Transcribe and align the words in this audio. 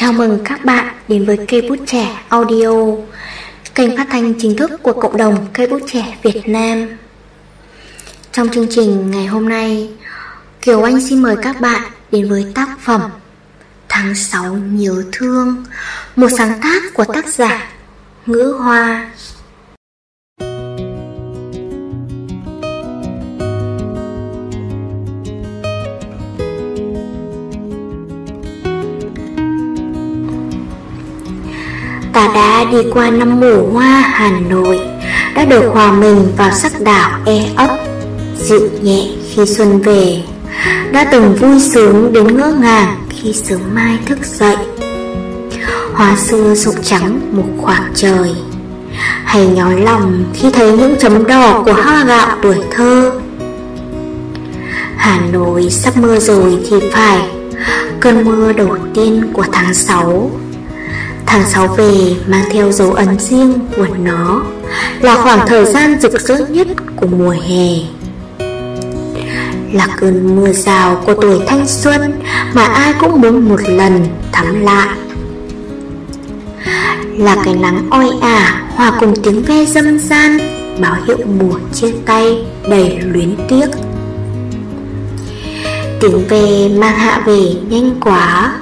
Chào 0.00 0.12
mừng 0.12 0.38
các 0.44 0.64
bạn 0.64 0.94
đến 1.08 1.24
với 1.24 1.38
cây 1.48 1.62
bút 1.68 1.78
trẻ 1.86 2.22
audio, 2.28 2.70
kênh 3.74 3.96
phát 3.96 4.06
thanh 4.10 4.34
chính 4.38 4.56
thức 4.56 4.70
của 4.82 4.92
cộng 4.92 5.16
đồng 5.16 5.46
cây 5.52 5.66
bút 5.66 5.82
trẻ 5.92 6.16
Việt 6.22 6.48
Nam. 6.48 6.88
Trong 8.32 8.48
chương 8.48 8.66
trình 8.70 9.10
ngày 9.10 9.26
hôm 9.26 9.48
nay, 9.48 9.90
Kiều 10.62 10.82
Anh 10.82 11.00
xin 11.00 11.22
mời 11.22 11.36
các 11.42 11.60
bạn 11.60 11.82
đến 12.12 12.28
với 12.28 12.46
tác 12.54 12.68
phẩm 12.80 13.00
Tháng 13.88 14.14
6 14.14 14.54
nhớ 14.54 15.04
thương, 15.12 15.64
một 16.16 16.28
sáng 16.38 16.60
tác 16.62 16.82
của 16.94 17.04
tác 17.04 17.26
giả 17.28 17.68
Ngữ 18.26 18.56
Hoa. 18.58 19.10
Ta 32.12 32.30
đã 32.34 32.64
đi 32.72 32.78
qua 32.92 33.10
năm 33.10 33.40
mùa 33.40 33.72
hoa 33.72 34.00
Hà 34.00 34.30
Nội, 34.48 34.80
Đã 35.34 35.44
được 35.44 35.70
hòa 35.72 35.92
mình 35.92 36.32
vào 36.36 36.50
sắc 36.50 36.80
đảo 36.80 37.10
e 37.26 37.44
ấp, 37.56 37.70
Dịu 38.38 38.68
nhẹ 38.82 39.08
khi 39.30 39.46
xuân 39.46 39.80
về. 39.80 40.22
Đã 40.92 41.04
từng 41.12 41.34
vui 41.34 41.60
sướng 41.60 42.12
đến 42.12 42.36
ngỡ 42.36 42.52
ngàng 42.60 42.96
khi 43.08 43.32
sớm 43.32 43.60
mai 43.72 43.98
thức 44.06 44.18
dậy. 44.24 44.56
Hoa 45.94 46.16
xưa 46.16 46.54
rụng 46.54 46.82
trắng 46.82 47.20
một 47.32 47.48
khoảng 47.58 47.92
trời. 47.94 48.34
Hay 49.24 49.46
nhói 49.46 49.80
lòng 49.80 50.24
khi 50.34 50.50
thấy 50.50 50.72
những 50.72 50.96
chấm 51.00 51.26
đỏ 51.26 51.62
của 51.64 51.72
hoa 51.72 52.04
gạo 52.04 52.36
tuổi 52.42 52.56
thơ. 52.70 53.12
Hà 54.96 55.20
Nội 55.32 55.70
sắp 55.70 55.96
mưa 55.96 56.18
rồi 56.18 56.58
thì 56.70 56.76
phải, 56.92 57.18
Cơn 58.00 58.24
mưa 58.24 58.52
đầu 58.52 58.76
tiên 58.94 59.30
của 59.32 59.44
tháng 59.52 59.74
6 59.74 60.30
Tháng 61.30 61.44
6 61.50 61.66
về 61.66 62.16
mang 62.26 62.44
theo 62.50 62.72
dấu 62.72 62.92
ấn 62.92 63.18
riêng 63.18 63.52
của 63.76 63.86
nó 64.02 64.42
Là 65.00 65.16
khoảng 65.22 65.46
thời 65.46 65.64
gian 65.64 66.00
rực 66.00 66.20
rỡ 66.20 66.46
nhất 66.48 66.66
của 66.96 67.06
mùa 67.06 67.34
hè. 67.48 67.68
Là 69.72 69.86
cơn 70.00 70.36
mưa 70.36 70.52
rào 70.52 71.02
của 71.06 71.14
tuổi 71.14 71.40
thanh 71.46 71.66
xuân 71.68 72.20
Mà 72.54 72.64
ai 72.64 72.94
cũng 73.00 73.20
muốn 73.20 73.48
một 73.48 73.60
lần 73.68 74.06
thắm 74.32 74.60
lại 74.64 74.88
Là 77.16 77.36
cái 77.44 77.54
nắng 77.54 77.86
oi 77.90 78.10
ả, 78.20 78.62
hòa 78.74 78.92
cùng 79.00 79.14
tiếng 79.22 79.42
ve 79.42 79.64
dâm 79.64 79.98
gian, 79.98 80.38
Báo 80.80 80.96
hiệu 81.06 81.18
mùa 81.38 81.58
chia 81.74 81.92
tay 82.06 82.44
đầy 82.68 82.98
luyến 83.00 83.36
tiếc. 83.48 83.66
Tiếng 86.00 86.26
ve 86.28 86.68
mang 86.68 86.96
hạ 86.96 87.22
về 87.26 87.40
nhanh 87.68 87.90
quá 88.00 88.52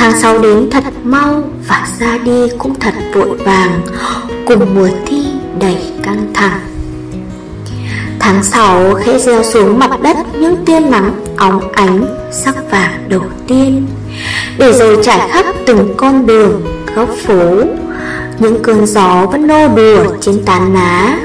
Tháng 0.00 0.20
6 0.20 0.38
đến 0.38 0.70
thật 0.70 0.84
mau 1.04 1.42
và 1.68 1.86
ra 1.98 2.18
đi 2.24 2.48
cũng 2.58 2.74
thật 2.74 2.94
vội 3.14 3.36
vàng 3.36 3.80
Cùng 4.46 4.74
mùa 4.74 4.88
thi 5.06 5.26
đầy 5.60 5.76
căng 6.02 6.30
thẳng. 6.34 6.60
Tháng 8.18 8.42
6 8.42 8.94
khẽ 8.94 9.18
gieo 9.18 9.42
xuống 9.42 9.78
mặt 9.78 9.90
đất 10.02 10.16
những 10.40 10.64
tia 10.64 10.80
nắng 10.80 11.12
óng 11.36 11.72
ánh 11.72 12.06
sắc 12.32 12.70
vàng 12.70 13.04
đầu 13.08 13.22
tiên. 13.46 13.86
Để 14.58 14.72
rồi 14.72 14.98
trải 15.02 15.28
khắp 15.28 15.46
từng 15.66 15.94
con 15.96 16.26
đường, 16.26 16.62
góc 16.94 17.08
phố 17.26 17.62
Những 18.38 18.62
cơn 18.62 18.86
gió 18.86 19.26
vẫn 19.26 19.46
nô 19.46 19.68
đùa 19.68 20.04
trên 20.20 20.44
tán 20.44 20.74
lá. 20.74 21.18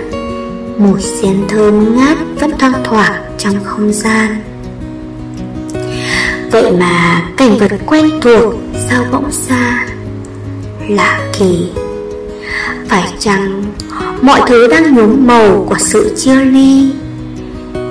Mùi 0.77 1.01
sen 1.01 1.43
thơm 1.47 1.97
ngát 1.97 2.17
vẫn 2.39 2.51
thoang 2.59 2.83
thoảng 2.83 3.23
trong 3.37 3.55
không 3.63 3.93
gian. 3.93 4.43
Vậy 6.51 6.71
mà 6.79 7.21
cảnh 7.37 7.57
vật 7.57 7.71
quen 7.85 8.09
thuộc 8.21 8.64
sao 8.89 9.03
bỗng 9.11 9.31
xa 9.31 9.87
Lạ 10.89 11.19
kỳ. 11.39 11.71
Phải 12.87 13.13
chăng 13.19 13.63
mọi 14.21 14.41
thứ 14.47 14.67
đang 14.67 14.95
nhuốm 14.95 15.27
màu 15.27 15.65
của 15.69 15.77
sự 15.77 16.15
chia 16.17 16.35
ly? 16.35 16.91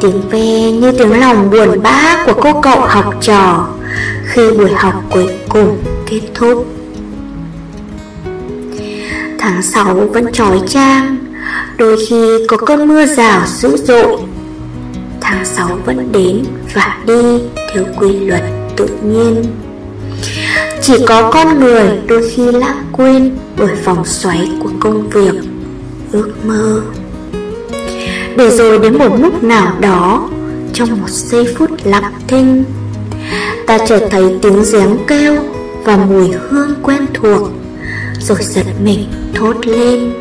Tiếng 0.01 0.29
ve 0.31 0.71
như 0.73 0.93
tiếng 0.99 1.21
lòng 1.21 1.51
buồn 1.51 1.83
bã 1.83 2.25
của 2.27 2.35
cô 2.41 2.61
cậu 2.61 2.81
học 2.81 3.15
trò 3.21 3.69
Khi 4.25 4.51
buổi 4.51 4.71
học 4.75 4.95
cuối 5.11 5.27
cùng 5.49 5.79
kết 6.07 6.21
thúc. 6.35 6.67
Tháng 9.39 9.63
6 9.63 9.95
vẫn 9.95 10.33
trói 10.33 10.61
trang, 10.67 11.17
Đôi 11.79 11.97
khi 12.09 12.47
có 12.49 12.57
cơn 12.57 12.89
mưa 12.89 13.07
rào 13.07 13.47
dữ 13.47 13.77
dội. 13.77 14.17
Tháng 15.21 15.45
6 15.45 15.69
vẫn 15.85 16.13
đến 16.13 16.45
và 16.75 16.99
đi 17.07 17.41
theo 17.75 17.85
quy 17.99 18.13
luật 18.13 18.43
tự 18.77 18.89
nhiên. 19.03 19.45
Chỉ 20.87 20.95
có 21.07 21.31
con 21.31 21.61
người 21.61 21.99
đôi 22.07 22.31
khi 22.31 22.53
lãng 22.53 22.85
quên 22.93 23.37
bởi 23.57 23.75
vòng 23.75 24.05
xoáy 24.05 24.51
của 24.63 24.71
công 24.81 25.11
việc, 25.11 25.35
ước 26.13 26.31
mơ. 26.47 26.83
Để 28.37 28.51
rồi 28.51 28.79
đến 28.79 28.99
một 28.99 29.17
lúc 29.21 29.43
nào 29.43 29.77
đó, 29.81 30.31
trong 30.73 31.01
một 31.01 31.11
giây 31.11 31.55
phút 31.57 31.71
lặng 31.85 32.13
thinh 32.29 32.65
Ta 33.67 33.79
chợt 33.87 34.09
thấy 34.11 34.39
tiếng 34.43 34.63
giếng 34.73 34.97
kêu 35.07 35.43
và 35.85 35.97
mùi 35.97 36.29
hương 36.29 36.75
quen 36.83 37.07
thuộc 37.15 37.49
Rồi 38.21 38.39
giật 38.41 38.67
mình 38.85 39.07
thốt 39.35 39.67
lên. 39.67 40.13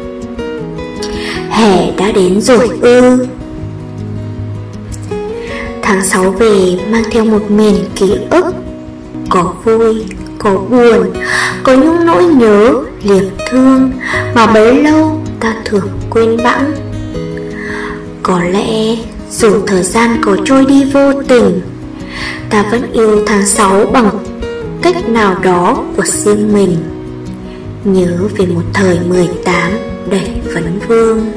Hè 1.50 1.91
đã 1.97 2.12
đến 2.12 2.41
rồi 2.41 2.69
ư. 2.81 3.28
Tháng 5.81 6.06
6 6.06 6.31
về 6.31 6.78
mang 6.90 7.03
theo 7.12 7.25
một 7.25 7.52
miền 7.52 7.75
ký 7.96 8.12
ức 8.29 8.46
Có 9.29 9.53
vui, 9.63 10.03
có 10.43 10.51
buồn, 10.51 11.13
có 11.63 11.73
những 11.73 12.05
nỗi 12.05 12.23
nhớ, 12.23 12.73
liệp 13.03 13.23
thương 13.49 13.91
Mà 14.35 14.47
bấy 14.47 14.83
lâu 14.83 15.21
ta 15.39 15.55
thường 15.65 15.89
quên 16.09 16.37
bẵng. 16.43 16.73
Có 18.23 18.39
lẽ 18.43 18.95
dù 19.31 19.65
thời 19.67 19.83
gian 19.83 20.21
có 20.21 20.37
trôi 20.45 20.65
đi 20.65 20.83
vô 20.93 21.13
tình 21.27 21.61
Ta 22.49 22.65
vẫn 22.71 22.91
yêu 22.91 23.23
tháng 23.25 23.45
6 23.45 23.85
bằng 23.93 24.09
cách 24.81 25.09
nào 25.09 25.35
đó 25.43 25.83
của 25.97 26.03
riêng 26.05 26.53
mình. 26.53 26.77
Nhớ 27.83 28.17
về 28.37 28.45
một 28.45 28.63
thời 28.73 28.99
18 28.99 29.71
đầy 30.09 30.31
vấn 30.53 30.79
vương. 30.87 31.31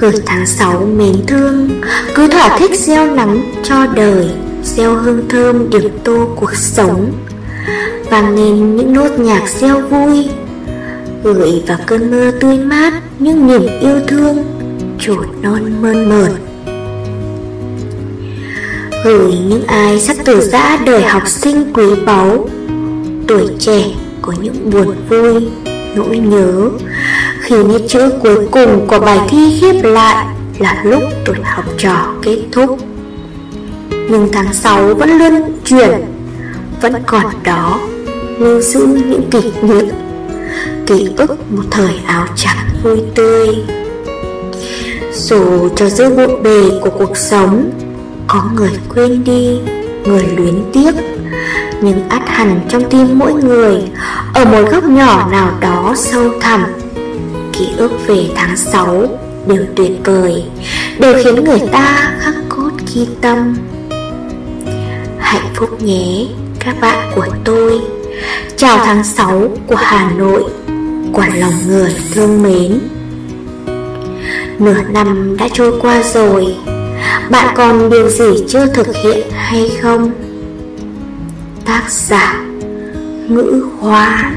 Gửi 0.00 0.12
tháng 0.26 0.46
6 0.46 0.86
mến 0.96 1.26
thương 1.26 1.82
Cứ 2.14 2.28
thỏa 2.28 2.58
thích 2.58 2.78
gieo 2.78 3.14
nắng 3.14 3.52
cho 3.64 3.86
đời. 3.86 4.28
Gieo 4.66 4.94
hương 4.94 5.28
thơm 5.28 5.70
điểm 5.70 5.98
tô 6.04 6.28
cuộc 6.36 6.54
sống. 6.54 7.12
Vang 8.10 8.36
lên 8.36 8.76
những 8.76 8.92
nốt 8.92 9.18
nhạc 9.18 9.48
gieo 9.48 9.80
vui 9.80 10.28
Gửi 11.22 11.62
vào 11.66 11.78
cơn 11.86 12.10
mưa 12.10 12.30
tươi 12.30 12.58
mát 12.58 12.92
Những 13.18 13.46
niềm 13.46 13.66
yêu 13.80 14.00
thương 14.06 14.44
Trổ 15.00 15.14
non 15.42 15.82
mơn 15.82 16.08
mởn. 16.08 16.32
Gửi 19.04 19.32
những 19.48 19.64
ai 19.66 20.00
sắp 20.00 20.16
từ 20.24 20.40
giã 20.40 20.78
đời 20.86 21.02
học 21.02 21.28
sinh 21.28 21.72
quý 21.74 21.86
báu, 22.06 22.48
Tuổi 23.28 23.48
trẻ 23.58 23.84
có 24.22 24.32
những 24.40 24.70
buồn 24.70 24.94
vui, 25.08 25.48
Nỗi 25.96 26.18
nhớ. 26.18 26.70
Khi 27.40 27.64
nét 27.64 27.80
chữ 27.88 28.10
cuối 28.22 28.48
cùng 28.50 28.86
của 28.88 28.98
bài 28.98 29.18
thi 29.28 29.58
khiếp 29.60 29.82
lại 29.82 30.26
là 30.58 30.82
lúc 30.84 31.02
tuổi 31.24 31.36
học 31.44 31.64
trò 31.78 32.14
kết 32.22 32.38
thúc. 32.52 32.78
Nhưng 34.08 34.28
tháng 34.32 34.52
6 34.54 34.94
vẫn 34.94 35.18
luôn 35.18 35.58
chuyển 35.64 35.90
Vẫn 36.80 36.94
còn 37.06 37.24
đó 37.44 37.80
lưu 38.38 38.60
giữ 38.60 38.86
những 38.86 39.30
kỷ 39.30 39.40
niệm 39.62 39.88
Ký 40.86 41.08
ức 41.16 41.52
một 41.52 41.62
thời 41.70 42.00
áo 42.06 42.26
trắng 42.36 42.68
vui 42.82 43.02
tươi 43.14 43.48
Dù 45.12 45.68
cho 45.76 45.88
giữa 45.88 46.10
bộn 46.10 46.42
bề 46.42 46.70
của 46.80 46.90
cuộc 46.90 47.16
sống 47.16 47.70
Có 48.26 48.44
người 48.54 48.72
quên 48.94 49.24
đi, 49.24 49.60
người 50.04 50.26
luyến 50.36 50.54
tiếc 50.72 50.94
Nhưng 51.80 52.08
át 52.08 52.22
hẳn 52.28 52.60
trong 52.68 52.90
tim 52.90 53.18
mỗi 53.18 53.32
người 53.32 53.82
Ở 54.34 54.44
một 54.44 54.70
góc 54.70 54.84
nhỏ 54.84 55.28
nào 55.30 55.52
đó 55.60 55.92
sâu 55.96 56.30
thẳm 56.40 56.64
ký 57.58 57.68
ức 57.76 57.92
về 58.06 58.26
tháng 58.36 58.56
6 58.56 59.06
đều 59.46 59.64
tuyệt 59.76 59.92
vời, 60.04 60.44
đều 60.98 61.14
khiến 61.24 61.44
người 61.44 61.60
ta 61.72 62.12
khắc 62.20 62.34
cốt 62.48 62.70
ghi 62.94 63.06
tâm. 63.20 63.56
Hạnh 65.26 65.54
phúc 65.54 65.82
nhé, 65.82 66.26
các 66.60 66.76
bạn 66.80 67.12
của 67.14 67.26
tôi. 67.44 67.80
Chào 68.56 68.78
tháng 68.84 69.04
6 69.04 69.48
của 69.66 69.74
Hà 69.74 70.10
Nội, 70.10 70.44
quả 71.12 71.28
lòng 71.34 71.52
người 71.68 71.96
thương 72.14 72.42
mến. 72.42 72.78
Nửa 74.58 74.82
năm 74.92 75.36
đã 75.38 75.48
trôi 75.52 75.80
qua 75.80 76.02
rồi, 76.02 76.56
bạn 77.30 77.54
còn 77.56 77.90
điều 77.90 78.08
gì 78.08 78.44
chưa 78.48 78.66
thực 78.66 78.86
hiện 78.96 79.30
hay 79.30 79.70
không? 79.82 80.10
Tác 81.64 81.90
giả 81.90 82.44
Ngữ 83.28 83.66
Hoa 83.80 84.32